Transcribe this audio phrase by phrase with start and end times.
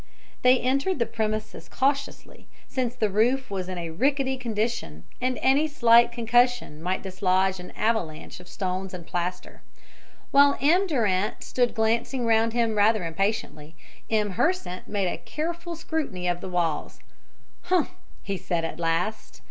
[0.41, 5.67] They entered the premises cautiously, since the roof was in a rickety condition, and any
[5.67, 9.61] slight concussion might dislodge an avalanche of stones and plaster.
[10.31, 10.87] While M.
[10.87, 13.75] Durant stood glancing round him rather impatiently,
[14.09, 14.31] M.
[14.31, 16.97] Hersant made a careful scrutiny of the walls.
[17.65, 17.91] "Humph,"
[18.23, 19.39] he said at last.